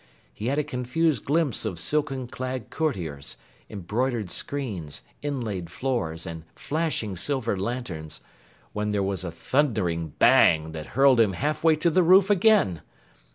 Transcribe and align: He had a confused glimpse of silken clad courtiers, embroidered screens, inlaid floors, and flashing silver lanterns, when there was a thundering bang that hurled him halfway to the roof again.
He 0.33 0.47
had 0.47 0.57
a 0.57 0.63
confused 0.63 1.25
glimpse 1.25 1.63
of 1.63 1.77
silken 1.79 2.25
clad 2.25 2.71
courtiers, 2.71 3.37
embroidered 3.69 4.31
screens, 4.31 5.03
inlaid 5.21 5.69
floors, 5.69 6.25
and 6.25 6.43
flashing 6.55 7.15
silver 7.15 7.55
lanterns, 7.55 8.19
when 8.73 8.93
there 8.93 9.03
was 9.03 9.23
a 9.23 9.29
thundering 9.29 10.13
bang 10.17 10.71
that 10.71 10.87
hurled 10.97 11.19
him 11.19 11.33
halfway 11.33 11.75
to 11.75 11.91
the 11.91 12.01
roof 12.01 12.31
again. 12.31 12.81